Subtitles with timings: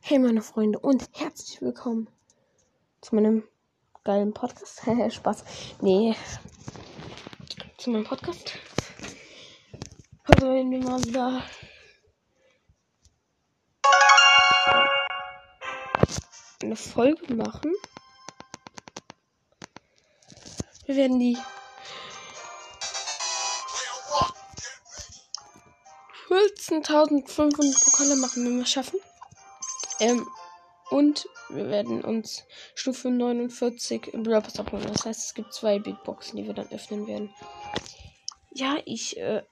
[0.00, 2.08] Hey meine Freunde und herzlich willkommen
[3.02, 3.46] zu meinem
[4.04, 4.80] geilen Podcast.
[5.10, 5.44] Spaß.
[5.82, 6.16] Nee.
[7.76, 8.54] Zu meinem Podcast.
[10.26, 11.42] Heute werden wir mal wieder
[16.62, 17.74] eine Folge machen.
[20.86, 21.36] Wir werden die
[26.28, 29.00] 14.500 Pokale machen, wenn wir es schaffen.
[30.00, 30.26] Ähm,
[30.90, 32.44] und wir werden uns
[32.74, 34.86] Stufe 49 im Brawl Pass abholen.
[34.86, 37.34] Das heißt, es gibt zwei Big Boxen, die wir dann öffnen werden.
[38.52, 39.42] Ja, ich äh,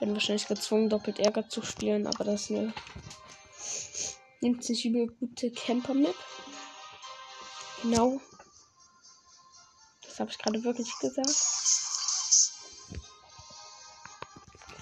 [0.00, 2.72] bin wahrscheinlich gezwungen, doppelt Ärger zu spielen, aber das ist eine
[4.40, 6.14] nimmt sich über gute Camper-Map.
[7.82, 8.20] Genau.
[10.02, 11.87] Das habe ich gerade wirklich gesagt.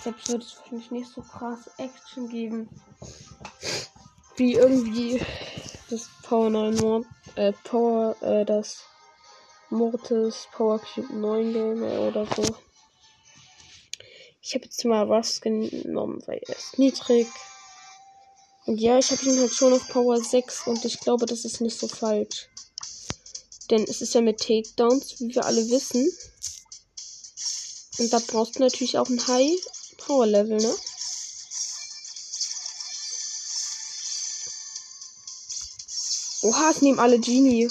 [0.07, 2.69] Deshalb wird es wahrscheinlich nicht so krass Action geben.
[4.37, 5.21] Wie irgendwie
[5.91, 8.85] das Power 9 Mord, äh, Power, äh, das
[9.69, 12.45] Mortis Power Cube 9 Game oder so.
[14.41, 17.27] Ich habe jetzt mal Rust genommen, weil er ist niedrig.
[18.67, 21.61] Und ja, ich habe ihn halt schon auf Power 6 und ich glaube, das ist
[21.61, 22.49] nicht so falsch.
[23.71, 26.09] Denn es ist ja mit Takedowns, wie wir alle wissen.
[27.99, 29.59] Und da brauchst du natürlich auch ein High
[30.07, 30.75] Power Level, ne?
[36.43, 37.69] Oha, es nehmen alle Genie.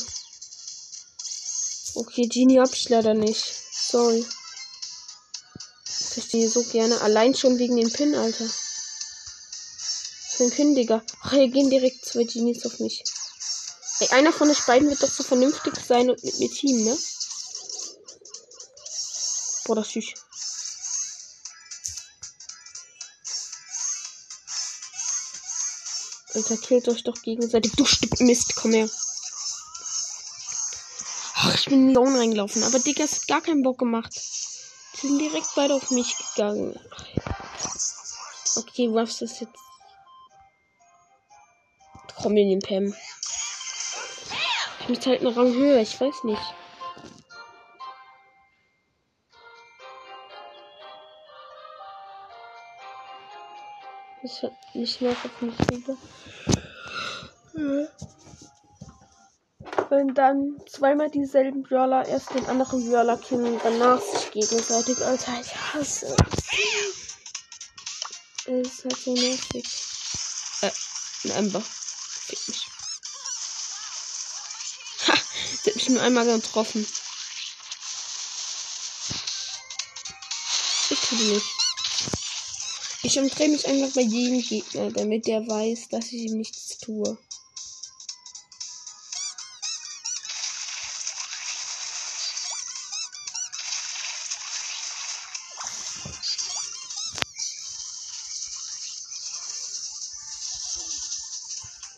[1.95, 3.41] Okay, Genie hab ich leider nicht.
[3.71, 4.25] Sorry.
[5.85, 6.99] Ich verstehe so gerne.
[6.99, 8.49] Allein schon wegen dem Pin, Alter.
[10.31, 11.01] Für den Pin, Digga.
[11.21, 13.01] Ach, hier gehen direkt zwei Genies auf mich.
[14.01, 16.97] Ey, einer von euch beiden wird doch so vernünftig sein und mit mir Team, ne?
[19.63, 20.13] Boah, das süß.
[26.35, 27.71] Alter, killt euch doch gegenseitig.
[27.77, 28.89] Du Stück Mist, komm her.
[31.35, 32.63] Ach, ich bin in Zone reingelaufen.
[32.63, 34.13] Aber Digga, es hat gar keinen Bock gemacht.
[34.13, 36.77] Die sind direkt beide auf mich gegangen.
[38.57, 39.53] Okay, was ist jetzt?
[42.07, 42.93] Trommeln Pam.
[44.81, 46.41] Ich müsste halt einen Rang höher, ich weiß nicht.
[54.25, 55.95] Das hat nicht mehr auf mich wieder.
[59.91, 64.97] Wenn dann zweimal dieselben Brawler erst den anderen Brawler killen und danach sich gegenseitig.
[65.05, 66.15] Alter, ich hasse es.
[68.47, 69.63] ist halt so nervig.
[70.61, 70.71] Äh,
[71.25, 71.61] ein Ember.
[71.61, 72.67] Fick mich.
[75.07, 75.13] Ha!
[75.61, 76.87] Sie hat mich nur einmal getroffen.
[80.89, 81.64] Ich tue nicht.
[83.05, 87.19] Ich umdrehe mich einfach bei jedem Gegner, damit der weiß, dass ich ihm nichts tue.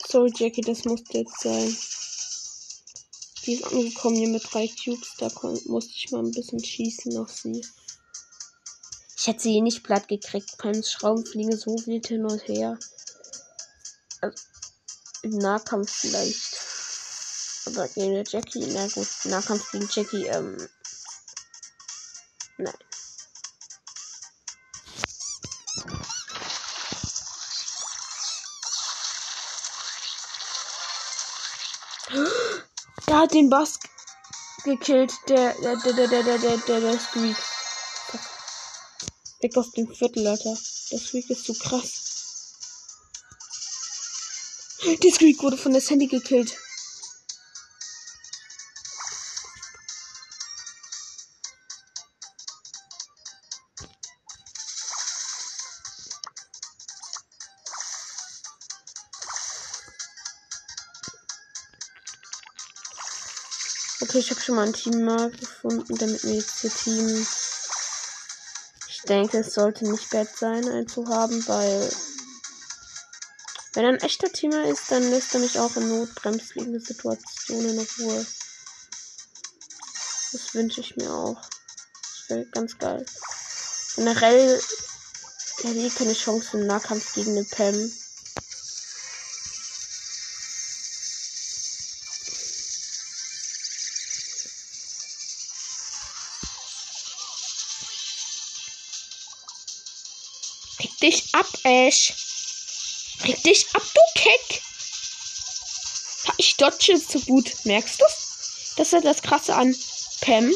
[0.09, 1.78] Sorry, Jackie, das musste jetzt sein.
[3.45, 5.13] Die ist angekommen hier mit drei Cubes.
[5.19, 5.31] Da
[5.68, 7.66] musste ich mal ein bisschen schießen auf sie.
[9.27, 10.57] Ich hätte sie nicht platt gekriegt.
[10.57, 12.79] Beim Schrauben fliegen so wild hin und her.
[14.21, 14.41] Also,
[15.21, 16.57] Im Nahkampf vielleicht.
[17.65, 20.69] Aber gegen der Jackie, na gut, Nahkampf gegen Jackie, ähm.
[22.57, 22.73] Nein.
[33.07, 33.77] Er hat den Bass
[34.63, 37.56] gekillt, der, der, der, der, der, der, der, der, der Squeak.
[39.40, 40.58] Weg aus dem Viertel, Alter.
[40.92, 42.53] Der Squeak ist zu krass.
[44.84, 46.58] Der Squeak wurde von der Sandy gekillt.
[64.00, 65.06] Okay, ich habe schon mal ein Team
[65.40, 67.28] gefunden, damit wir jetzt hier Team.
[69.07, 71.89] Ich denke, es sollte nicht bad sein, einen zu haben, weil
[73.71, 77.88] wenn er ein echter Teamer ist, dann lässt er mich auch in notbremsliegende Situationen in
[78.00, 78.25] Ruhe.
[80.33, 81.42] Das wünsche ich mir auch.
[81.42, 83.06] Das wäre ganz geil.
[83.95, 84.62] Generell
[85.63, 87.89] er hat eh keine Chance im Nahkampf gegen eine Pam.
[101.38, 102.13] Ab, Ash.
[103.24, 104.62] Reg dich ab, du Keck!
[106.38, 107.54] Ich dodge zu gut.
[107.63, 108.75] Merkst du's?
[108.75, 109.75] Das ist das Krasse an
[110.22, 110.54] Pam.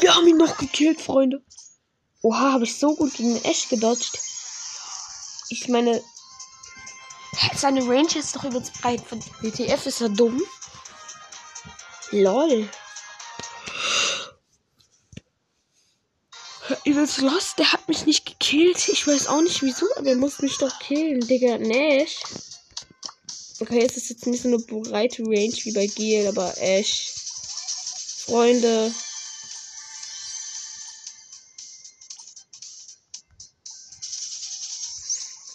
[0.00, 1.44] Wir haben ihn noch gekillt, Freunde.
[2.22, 4.18] Oha, habe ich so gut gegen Ash gedodged.
[5.48, 6.02] Ich meine,
[7.54, 9.02] seine Range ist doch übelst breit.
[9.06, 10.42] Von WTF ist er dumm.
[12.10, 12.68] Lol.
[16.96, 18.88] Übelst lost, der hat mich nicht gekillt.
[18.88, 21.58] Ich weiß auch nicht wieso, aber er muss mich doch killen, Digga.
[21.58, 22.20] Nash.
[23.60, 27.12] Okay, es ist jetzt nicht so eine breite Range wie bei Gil, aber Ash.
[28.24, 28.90] Freunde.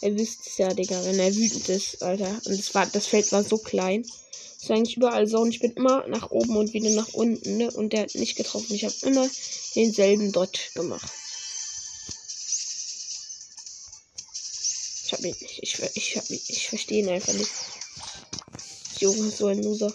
[0.04, 2.40] Ihr wisst es ja, Digga, wenn er wütend ist, Alter.
[2.46, 4.06] Und das, war, das Feld war so klein.
[4.60, 5.40] Das war eigentlich überall so.
[5.40, 7.72] Und ich bin immer nach oben und wieder nach unten, ne?
[7.72, 8.76] Und der hat nicht getroffen.
[8.76, 9.28] Ich habe immer
[9.76, 11.12] denselben Dot gemacht.
[15.22, 15.60] Hab ihn nicht.
[15.62, 17.52] Ich, ich, hab, ich verstehe ihn einfach nicht.
[19.00, 19.94] Junge, so ein Loser.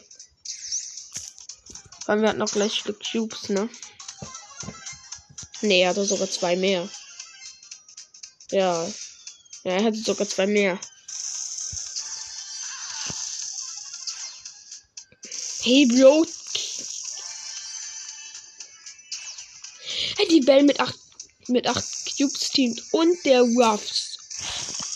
[2.07, 3.69] Weil wir hatten noch gleich Stück Cubes, ne?
[5.63, 6.89] Ne, er hatte sogar zwei mehr.
[8.51, 8.87] Ja,
[9.65, 10.79] ja, er hatte sogar zwei mehr.
[15.63, 16.27] Hey, Bro.
[20.17, 20.99] Hey, die Bell mit acht,
[21.49, 21.85] mit acht
[22.17, 22.83] Cubes teamt.
[22.93, 24.16] Und der Ruffs.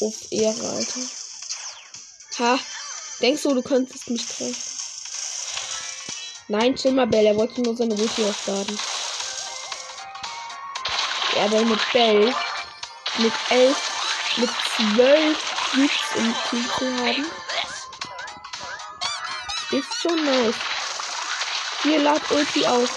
[0.01, 1.01] Auf Ehre, Alter.
[2.39, 2.59] Ha.
[3.21, 4.57] Denkst du, du könntest mich treffen?
[6.49, 7.27] Nein, chill mal, Bell.
[7.27, 8.79] Er wollte nur seine Ulti aufladen.
[11.37, 12.35] Ja, Bell mit Bell.
[13.19, 13.77] Mit elf
[14.37, 15.39] mit zwölf
[15.71, 17.27] Cubes im Team zu haben.
[19.71, 20.55] Ist schon nice.
[21.83, 22.91] Hier lad Ulti auf.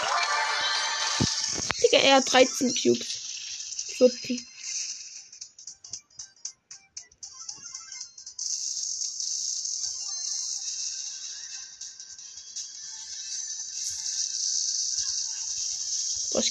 [1.81, 3.95] Digga, er hat 13 Cubes.
[3.97, 4.47] 14.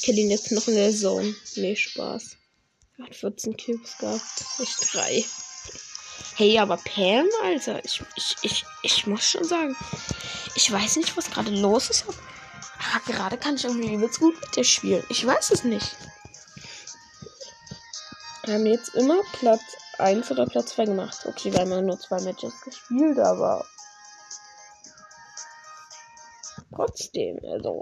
[0.03, 1.33] ich kenne ihn jetzt noch in der Zone.
[1.55, 2.37] Nee, Spaß.
[3.01, 4.45] Hat 14 Cubes gehabt.
[4.59, 5.25] Ich drei.
[6.35, 9.77] Hey, aber Pam, Alter, ich, ich, ich, ich muss schon sagen,
[10.57, 12.05] ich weiß nicht, was gerade los ist.
[12.09, 15.05] Aber gerade kann ich irgendwie übelst gut mit dir spielen.
[15.09, 15.97] Ich weiß es nicht.
[18.45, 19.63] Wir haben jetzt immer Platz
[19.99, 21.27] 1 oder Platz 2 gemacht.
[21.27, 23.65] Okay, wir haben nur zwei Matches gespielt, aber
[26.75, 27.81] trotzdem, also.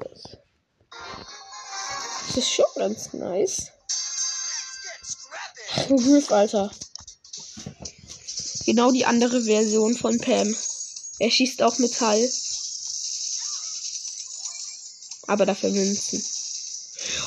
[2.31, 3.73] Das ist schon ganz nice.
[5.88, 6.71] Griff, Alter.
[8.67, 10.55] Genau die andere Version von Pam.
[11.19, 12.31] Er schießt auch Metall.
[15.27, 16.25] Aber dafür Münzen.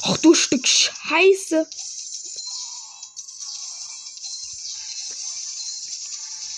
[0.04, 1.68] Ach du Stück Scheiße.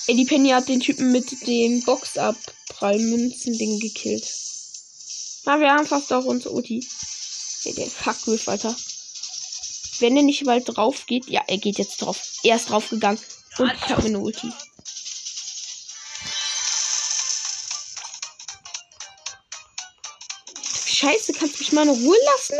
[0.05, 4.31] Eddie Penny hat den Typen mit dem Boxabprall-Münzen-Ding gekillt.
[5.45, 6.87] Na, wir haben fast auch unser Uti.
[7.65, 8.75] Hey, der Fuck, Alter.
[9.97, 11.27] Wenn er nicht bald drauf geht.
[11.27, 12.21] Ja, er geht jetzt drauf.
[12.43, 13.19] Er ist drauf gegangen.
[13.57, 14.51] Und ich habe eine Ulti.
[20.85, 22.59] Scheiße, kannst du mich mal in Ruhe lassen?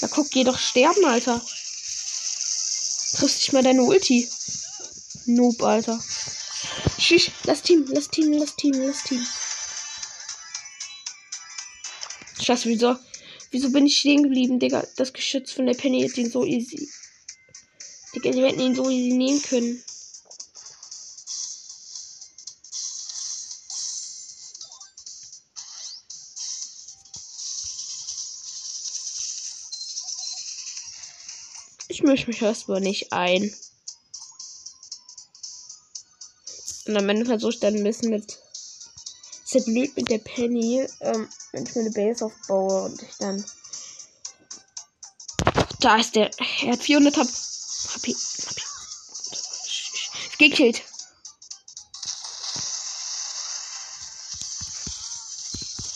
[0.00, 1.40] Da guck, geh doch sterben, Alter.
[1.40, 4.30] Triffst dich mal deine Ulti.
[5.24, 6.00] Noob, Alter.
[7.00, 9.26] Schisch, lass Team, lass Team, lass Team, lass Team.
[12.46, 12.94] Scheiße, wieso?
[13.50, 14.86] Wieso bin ich stehen geblieben, Digga?
[14.94, 16.88] Das Geschütz von der Penny ist ihn so easy.
[18.14, 19.82] Digga, die hätten ihn so easy nehmen können.
[31.88, 33.52] Ich mische mich erstmal nicht ein.
[36.86, 38.38] Und am Ende versuche ich dann ein bisschen mit.
[39.50, 40.86] Ja blöd mit der Penny.
[41.00, 43.44] Ähm, wenn ich mir eine Base aufbaue und ich dann.
[45.80, 46.30] Da ist der.
[46.62, 47.26] Er hat 400 HP.
[47.94, 48.14] HP.
[50.38, 50.82] Gekillt.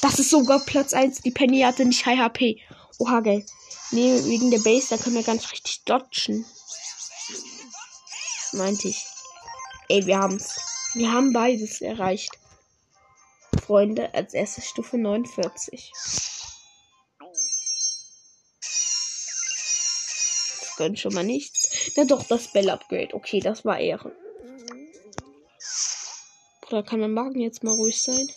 [0.00, 1.20] Das ist sogar Platz 1.
[1.20, 2.62] Die Penny hatte nicht High HP.
[2.98, 3.44] Oha, geil.
[3.90, 6.46] Nee, wegen der Base, da können wir ganz richtig dodgen.
[8.52, 9.04] Meinte ich.
[9.88, 10.54] Ey, wir haben's.
[10.94, 12.39] Wir haben beides erreicht.
[13.70, 15.92] Freunde als erste Stufe 49.
[20.58, 21.92] Das gönnt schon mal nichts.
[21.94, 23.14] Na doch, das Bell-Upgrade.
[23.14, 24.10] Okay, das war Ehren.
[26.66, 28.28] Oder kann mein Magen jetzt mal ruhig sein?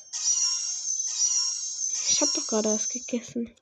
[2.10, 3.56] Ich hab doch gerade was gegessen.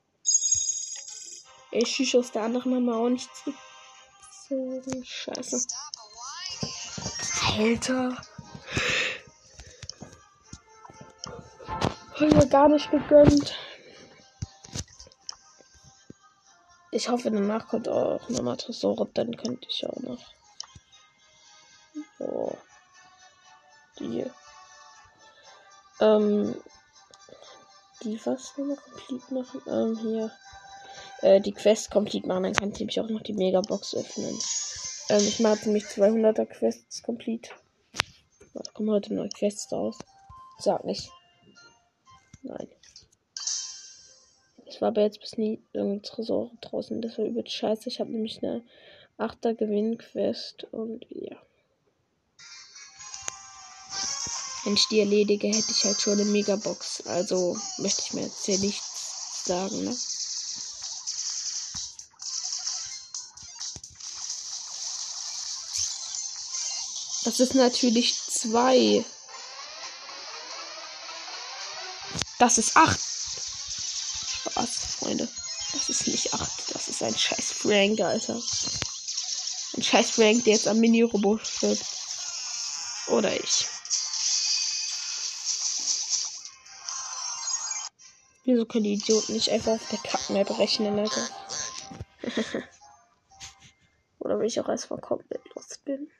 [1.70, 5.02] Ich schieße aus der anderen wir auch nichts gezogen.
[5.06, 5.64] Scheiße.
[7.56, 8.22] Alter.
[12.22, 13.52] Hab mir gar nicht gegönnt.
[16.92, 20.24] Ich hoffe, danach kommt auch nochmal Tresore, dann könnte ich auch noch.
[22.18, 22.56] So.
[23.98, 24.24] Die.
[26.00, 26.54] Ähm.
[28.04, 29.62] Die was nochmal komplett machen?
[29.66, 30.30] Ähm, hier.
[31.22, 34.38] Äh, die Quest komplett machen, dann kann ich nämlich auch noch die Megabox öffnen.
[35.08, 37.50] Ähm, ich mache nämlich 200er Quests komplett.
[38.54, 39.98] Da kommen heute neue Quests raus.
[40.58, 41.10] Sag nicht.
[42.42, 42.68] Nein.
[44.66, 47.02] Es war aber jetzt bis nie irgendein Tresor draußen.
[47.02, 47.88] Das war übel scheiße.
[47.88, 48.62] Ich habe nämlich eine
[49.18, 51.36] 8er Gewinnquest und ja.
[54.64, 57.06] Wenn ich die erledige, hätte ich halt schon eine Megabox.
[57.06, 59.96] Also möchte ich mir jetzt hier nichts sagen, ne?
[67.24, 69.04] Das ist natürlich zwei.
[72.42, 72.98] Das ist acht.
[72.98, 75.28] Spaß, Freunde.
[75.74, 76.74] Das ist nicht acht.
[76.74, 78.34] Das ist ein scheiß Frank, Alter.
[79.76, 81.84] Ein scheiß Frank, der jetzt am Mini-Robot stirbt.
[83.06, 83.68] Oder ich.
[88.42, 91.28] Wieso können die Idioten nicht einfach auf der Kackmap rechnen, Alter?
[94.18, 96.10] Oder will ich auch erstmal komplett lost bin?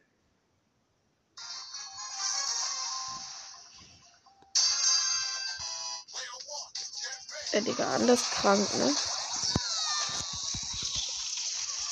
[7.52, 8.94] Ja, Digga, anders krank, ne?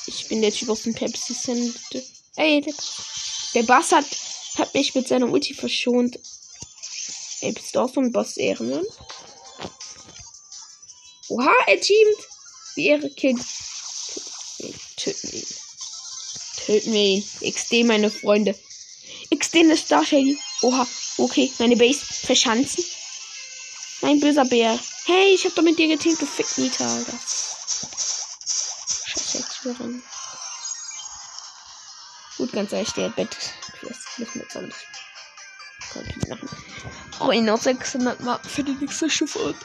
[0.07, 1.79] Ich bin der Typ aus dem Pepsi Cent.
[2.35, 2.73] Ey, der,
[3.53, 4.05] der Bass hat,
[4.57, 6.17] hat mich mit seiner Ulti verschont.
[7.41, 8.85] Ey, bist du auch so ein Boss-Ehrenmann?
[11.29, 12.17] Oha, er teamt.
[12.75, 13.41] Wie ihre Kind.
[14.97, 15.55] Töten wir ihn.
[16.65, 17.51] Töten wir ihn.
[17.51, 18.57] XD, meine Freunde.
[19.35, 20.37] XD eine Star Shady.
[20.61, 20.87] Oha,
[21.17, 22.83] okay, meine Base verschanzen.
[24.01, 24.79] Mein böser Bär.
[25.05, 27.17] Hey, ich hab doch mit dir geteamt, du fick Nita, Alter.
[29.05, 30.03] Scheiße, Türen.
[32.37, 33.35] Gut, ganz ehrlich, der Bett.
[33.81, 34.77] Das müssen wir jetzt auch nicht.
[35.91, 36.49] Komplett machen.
[37.19, 39.55] Oh, ihn noch 600 Mark für die nächste Stufe.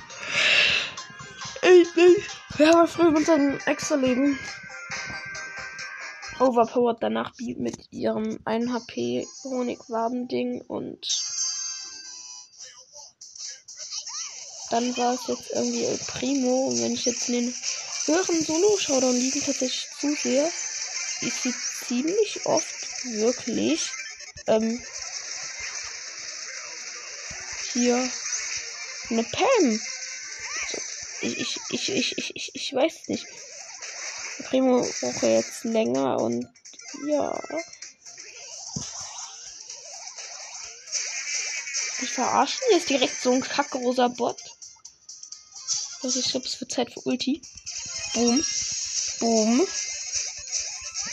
[1.62, 2.30] Ich nicht.
[2.56, 4.38] Wir haben früher unseren Extra-Leben
[6.38, 11.06] overpowered danach mit ihrem 1 HP Honigwaben-Ding und
[14.70, 16.68] dann war es jetzt irgendwie El Primo.
[16.68, 17.54] Und wenn ich jetzt in den
[18.06, 20.50] höheren Solo-Showdown liegen tatsächlich zusehe,
[21.20, 21.54] ist sie
[21.86, 23.90] ziemlich oft wirklich
[24.46, 24.82] ähm,
[27.72, 28.10] hier
[29.10, 29.80] eine Pam.
[31.22, 33.26] Ich, ich, ich, ich, ich, ich, ich weiß nicht.
[34.44, 36.46] Primo brauche jetzt länger und
[37.06, 37.38] ja.
[42.02, 44.55] Ich verarschen jetzt direkt so ein kackrosa Bot.
[46.06, 47.42] Also ich glaube, es wird Zeit für Ulti.
[48.14, 48.44] Boom.
[49.18, 49.66] Boom.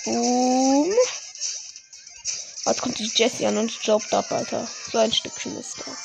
[0.06, 0.94] Boom.
[2.68, 4.70] Jetzt kommt die Jessie an und jobbt ab, Alter.
[4.92, 5.98] So ein Stückchen ist das.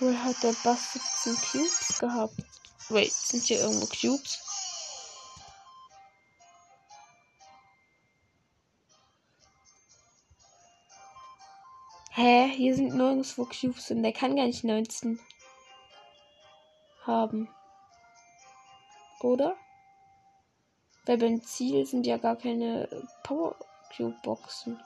[0.00, 2.34] Woher hat der Bass 17 Cubes gehabt?
[2.88, 4.40] Wait, sind hier irgendwo Cubes?
[12.18, 12.48] Hä?
[12.48, 15.20] Hier sind nirgendwo Cubes und der kann gar nicht 19
[17.02, 17.54] haben.
[19.20, 19.54] Oder?
[21.04, 22.88] Weil beim Ziel sind ja gar keine
[23.22, 23.54] Power
[23.94, 24.82] Cube Boxen.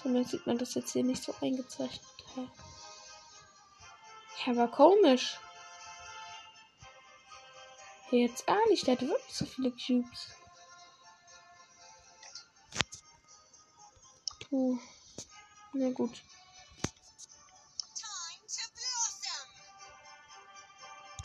[0.00, 2.00] Zumindest sieht man das jetzt hier nicht so eingezeichnet.
[4.46, 5.38] Ja, war komisch.
[8.14, 10.28] Jetzt ehrlich, der hat wirklich so viele Cubes.
[14.48, 14.78] Puh.
[15.72, 16.22] Na gut.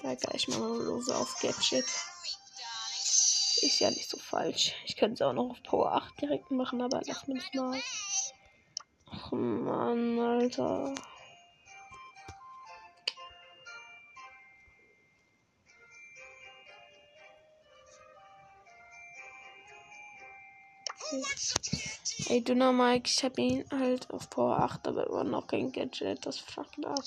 [0.01, 1.85] Ja, gleich mal lose auf Gadget.
[3.61, 4.73] Ist ja nicht so falsch.
[4.85, 7.79] Ich könnte es auch noch auf Power 8 direkt machen, aber lass das mal.
[9.11, 10.95] Ach man, Alter.
[22.27, 26.25] Ey, dünner Mike, ich hab ihn halt auf Power 8, aber immer noch kein Gadget.
[26.25, 27.03] Das fuckt ab.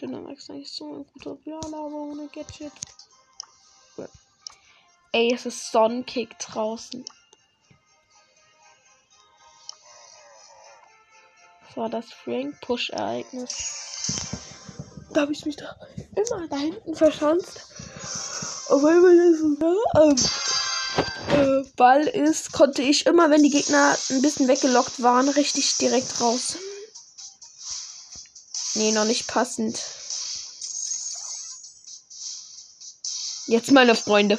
[0.00, 2.72] Dünner Mike ist eigentlich so ein guter Blaler, aber ohne Gadget.
[5.14, 7.04] Ey, es ist Sonnenkick draußen.
[11.60, 13.70] Das war das Frank-Push-Ereignis.
[15.12, 15.76] Da habe ich mich da
[16.16, 17.60] immer da hinten verschanzt.
[18.70, 19.46] Obwohl man das so
[20.02, 20.16] ähm,
[21.30, 26.20] äh, Ball ist, konnte ich immer, wenn die Gegner ein bisschen weggelockt waren, richtig direkt
[26.20, 26.56] raus.
[28.74, 29.80] Nee, noch nicht passend.
[33.46, 34.38] Jetzt meine Freunde.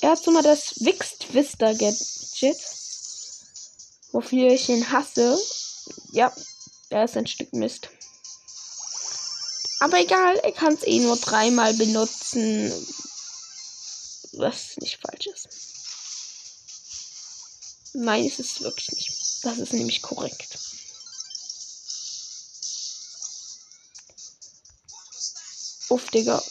[0.00, 2.56] Er hat so mal das Wixt Vista Gadget.
[4.12, 5.38] Wofür ich ihn hasse.
[6.12, 6.32] Ja,
[6.90, 7.88] er ist ein Stück Mist.
[9.84, 12.72] Aber egal, er kann es eh nur dreimal benutzen.
[14.32, 15.48] Was nicht falsch ist.
[17.92, 19.12] Nein, ist es wirklich nicht.
[19.42, 20.58] Das ist nämlich korrekt.
[25.90, 26.42] Uff, Digga.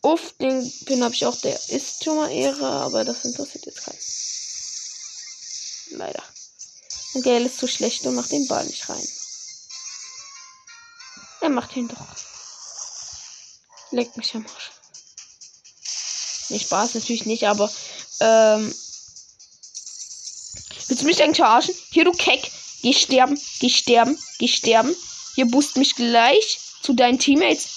[0.00, 1.38] Uff, den Pin habe ich auch.
[1.42, 4.00] Der ist schon mal Ehre, aber das interessiert jetzt keinen.
[5.98, 6.24] Leider.
[7.12, 9.06] Und Gale ist zu schlecht und macht den Ball nicht rein.
[11.42, 12.33] Er macht ihn doch.
[13.94, 14.72] Leckt mich am Arsch.
[16.50, 17.70] Nee, Spaß natürlich nicht, aber
[18.20, 18.74] ähm,
[20.88, 21.74] Willst du mich eigentlich verarschen?
[21.90, 22.50] Hier, du Keck.
[22.82, 24.94] Geh sterben, geh sterben, geh sterben.
[25.34, 27.68] Hier boost mich gleich zu deinen Teammates.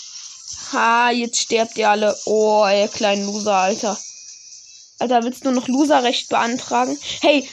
[0.74, 2.18] Ha, jetzt sterbt ihr alle.
[2.26, 3.98] Oh, ihr kleinen Loser, Alter.
[5.00, 6.98] Alter, willst du noch Loserrecht beantragen?
[7.22, 7.48] Hey!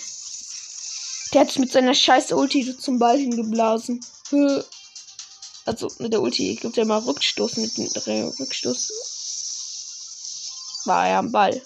[1.33, 4.04] Der hat sich mit seiner scheiß Ulti zum Ball hingeblasen.
[5.64, 7.88] Also mit der Ulti gibt ja mal Rückstoß mit dem
[8.38, 8.92] Rückstoß.
[10.85, 11.62] War er am Ball.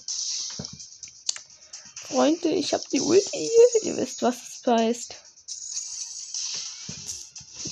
[2.09, 3.51] Freunde, ich habe die Ulti.
[3.83, 5.15] Ihr wisst, was es heißt.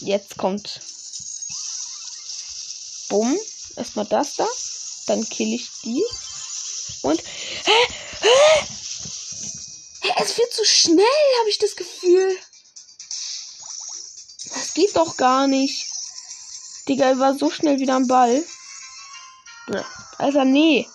[0.00, 0.80] Jetzt kommt.
[3.09, 3.38] Bumm.
[3.76, 4.49] Erstmal das da.
[5.06, 6.04] Dann kill ich die.
[7.02, 7.21] Und.
[7.21, 7.73] Hä?
[8.21, 8.66] Hä?
[10.00, 10.12] Hä?
[10.18, 11.04] Es wird zu schnell,
[11.41, 12.36] habe ich das Gefühl.
[14.54, 15.86] Das geht doch gar nicht.
[16.89, 18.45] Digga, er war so schnell wieder am Ball.
[20.19, 20.89] Alter, nee.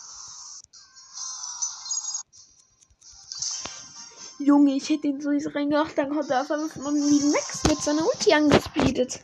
[4.39, 7.81] Junge, ich hätte ihn so reingebracht, dann hat er auf einmal von wie Max mit
[7.81, 9.19] seiner Ulti angespeedet.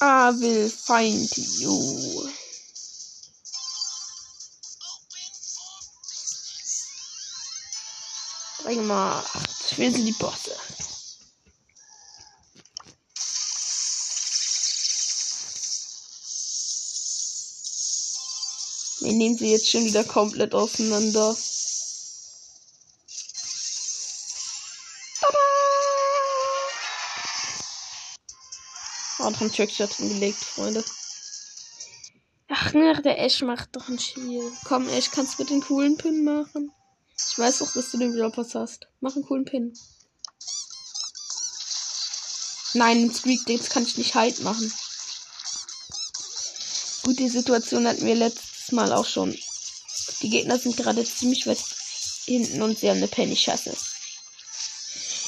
[0.00, 2.23] I will find you.
[8.64, 9.22] Mal.
[9.76, 10.56] Wir sind die Bosse.
[19.00, 21.36] Wir nehmen sie jetzt schon wieder komplett auseinander.
[25.20, 25.38] Tada!
[29.18, 30.82] Noch ein Trickshot gelegt, Freunde.
[32.48, 34.50] Ach, ne, der Ash macht doch ein Spiel.
[34.64, 36.72] Komm, Ash, kannst du bitte den coolen Pin machen?
[37.16, 38.86] Ich weiß doch, dass du den Videopass hast.
[39.00, 39.76] Mach einen coolen Pin.
[42.74, 44.72] Nein, den Squeak, jetzt kann ich nicht halt machen.
[47.04, 49.36] Gut, die Situation hatten wir letztes Mal auch schon.
[50.22, 51.62] Die Gegner sind gerade ziemlich weit
[52.24, 53.76] hinten und sie haben eine Penny-Schasse.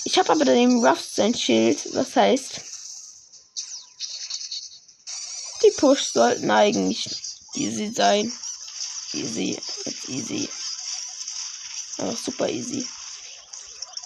[0.05, 2.61] Ich habe aber daneben Ruff sein Schild, was heißt,
[5.63, 7.09] die Push sollten eigentlich
[7.55, 8.33] easy sein.
[9.13, 10.49] Easy, jetzt easy.
[11.99, 12.87] Aber super easy.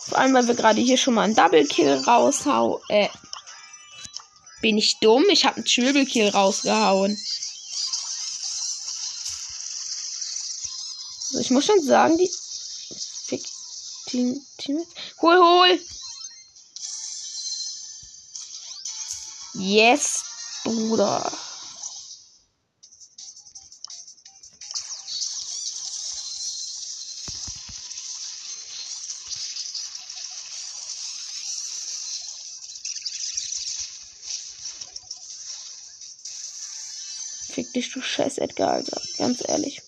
[0.08, 2.80] Vor allem, weil wir gerade hier schon mal einen Double Kill raushauen.
[2.88, 3.08] Äh,
[4.60, 5.24] bin ich dumm?
[5.30, 7.18] Ich habe einen Triple Kill rausgehauen.
[11.28, 12.30] Also ich muss schon sagen, die.
[13.26, 13.44] Fick.
[14.06, 14.44] Team.
[14.58, 14.84] Team.
[15.22, 15.80] Hol, hol!
[19.54, 20.24] Yes,
[20.64, 21.30] Bruder.
[37.80, 39.00] Dich, du scheiß Edgar, Alter.
[39.18, 39.82] Ganz ehrlich.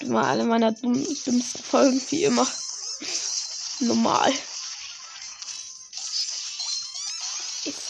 [0.00, 2.46] immer alle meiner dümmsten Folgen wie immer.
[3.80, 4.32] Normal.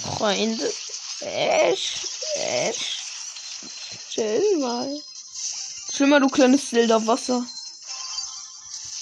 [0.03, 0.73] Freunde.
[1.21, 1.93] Ash.
[2.35, 2.99] Ash.
[4.11, 5.01] Chill mal.
[5.93, 7.45] Chill mal, du kleines Silderwasser.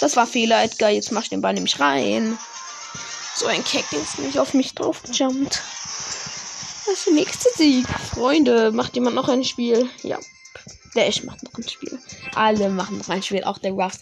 [0.01, 0.91] Das war Fehler, Edgar.
[0.91, 2.39] Jetzt mach ich den Ball nämlich rein.
[3.35, 5.63] So ein Keck ist nicht auf mich drauf jumpt.
[6.97, 7.87] Ist der nächste Sieg.
[7.87, 9.87] Freunde, macht jemand noch ein Spiel?
[10.03, 10.19] Ja.
[10.95, 12.01] Der Ash macht noch ein Spiel.
[12.35, 13.99] Alle machen noch ein Spiel, auch der Ruffs.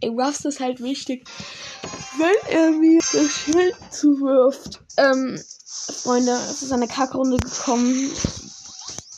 [0.00, 1.24] Ey, Ruffs ist halt wichtig,
[2.18, 4.80] wenn er mir das Schild zuwirft.
[4.96, 5.40] Ähm,
[6.02, 8.10] Freunde, es ist eine Kackrunde gekommen.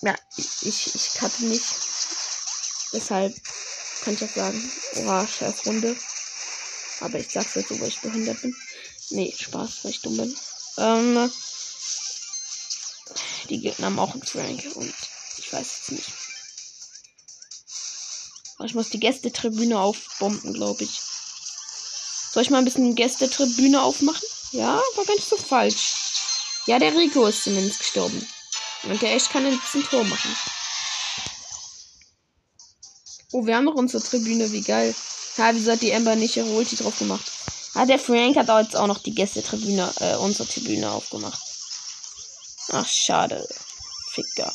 [0.03, 1.65] Ja, ich, ich cutte nicht.
[2.93, 3.35] Deshalb
[4.05, 5.97] kann ich auch sagen, oha, scheiß Runde.
[7.01, 8.55] Aber ich sag's jetzt so, weil ich behindert bin.
[9.09, 10.37] Nee, Spaß, weil ich dumm bin.
[10.77, 11.31] Ähm,
[13.51, 14.95] die Gegner haben auch einen Frank und
[15.39, 16.09] ich weiß es nicht.
[18.65, 21.01] Ich muss die Gästetribüne aufbomben, glaube ich.
[22.33, 24.27] Soll ich mal ein bisschen Gästetribüne aufmachen?
[24.53, 25.95] Ja, war nicht so falsch.
[26.67, 28.27] Ja, der Rico ist zumindest gestorben.
[28.85, 30.37] Und der echt kann ein bisschen Tor machen.
[33.33, 34.95] Oh, wir haben noch unsere Tribüne, wie geil.
[35.37, 37.25] Ja, wieso hat die Ember nicht ihre Ulti drauf gemacht?
[37.75, 41.50] Ah, der Frank hat jetzt auch noch die Gästetribüne, äh, unsere Tribüne aufgemacht.
[42.73, 43.47] Ach, schade.
[44.13, 44.55] Ficker.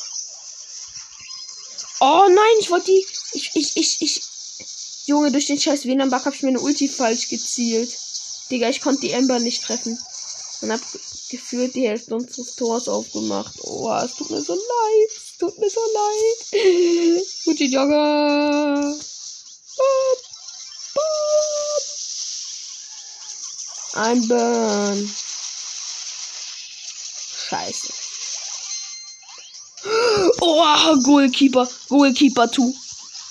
[2.00, 3.06] Oh nein, ich wollte die.
[3.32, 4.22] Ich, ich, ich, ich.
[5.06, 7.96] Junge, durch den scheiß WLAN-Bug habe ich mir eine Ulti falsch gezielt.
[8.50, 9.98] Digga, ich konnte die Ember nicht treffen.
[10.62, 10.80] Und hab
[11.30, 13.54] gefühlt die Hälfte unseres Tors aufgemacht.
[13.62, 15.10] Oh, es tut mir so leid.
[15.16, 17.26] Es tut mir so leid.
[17.44, 18.96] Gute Jogger.
[19.76, 20.18] Bob,
[20.94, 21.82] Bob.
[23.94, 25.14] Ein Burn.
[27.48, 27.95] Scheiße.
[30.40, 31.68] Oh, Goalkeeper.
[31.88, 32.72] Goalkeeper 2.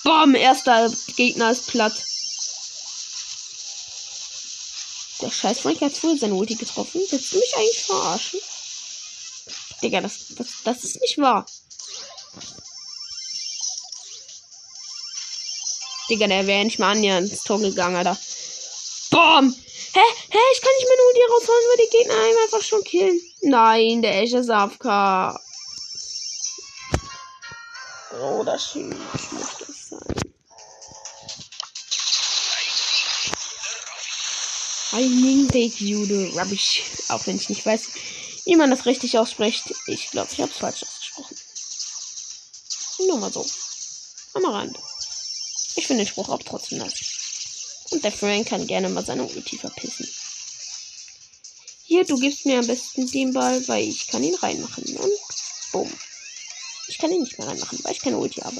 [0.04, 1.94] Bam, erster Gegner ist platt.
[5.20, 7.00] Der scheiß Frank hat früher seine Ulti getroffen.
[7.10, 8.40] Willst du mich eigentlich verarschen?
[9.82, 11.46] Digga, das, das, das ist nicht wahr.
[16.08, 18.16] Digga, der wäre nicht mal annähernd ins Tor gegangen, Alter.
[19.10, 19.52] Bam!
[19.92, 20.00] Hä?
[20.30, 20.38] Hä?
[20.52, 23.20] Ich kann nicht meine Ulti rausholen, weil die Gegner einfach schon killen.
[23.40, 25.40] Nein, der echte Safka.
[28.20, 30.16] Oh, das muss das sein.
[35.48, 36.82] Take You, du Rubbish.
[37.08, 37.88] Auch wenn ich nicht weiß,
[38.44, 39.74] wie man das richtig ausspricht.
[39.86, 41.36] Ich glaube, ich habe es falsch ausgesprochen.
[43.06, 43.46] Nur mal so.
[44.34, 44.78] Am Rand.
[45.74, 47.86] Ich finde den Spruch auch trotzdem nice.
[47.90, 50.08] Und der Frank kann gerne mal seine Ulti verpissen.
[51.84, 54.84] Hier, du gibst mir am besten den Ball, weil ich kann ihn reinmachen.
[54.96, 55.12] Und
[55.72, 55.92] bumm.
[56.96, 58.56] Ich kann ihn nicht mehr reinmachen, weil ich keine Ulti habe.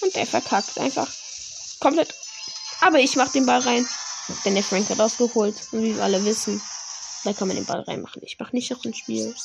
[0.00, 1.06] Und der verkackt einfach
[1.80, 2.14] komplett.
[2.80, 3.86] Aber ich mach den Ball rein.
[4.46, 5.54] Denn der Frank hat ausgeholt.
[5.70, 6.62] Und wie wir alle wissen,
[7.24, 8.22] da kann man den Ball reinmachen.
[8.22, 9.36] Ich mach nicht noch ein Spiel.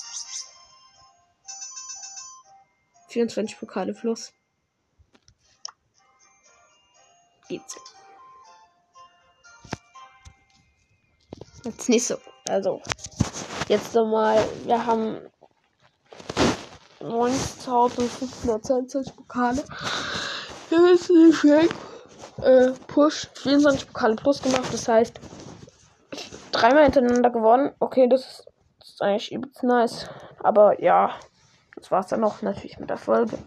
[3.10, 4.32] 24 Pokale plus.
[7.50, 7.76] Geht's.
[11.66, 12.18] Jetzt nicht so.
[12.48, 12.82] Also,
[13.68, 14.48] jetzt nochmal.
[14.64, 15.30] Wir haben
[17.00, 19.64] 9522 Pokale.
[20.70, 21.70] Wir müssen Frank
[22.42, 24.72] äh, Push 24 Pokale plus gemacht.
[24.72, 25.20] Das heißt,
[26.52, 27.72] dreimal hintereinander gewonnen.
[27.80, 28.46] Okay, das ist,
[28.80, 30.10] das ist eigentlich übelst nice.
[30.40, 31.12] Aber ja,
[31.76, 33.38] das war's dann noch natürlich mit der Folge.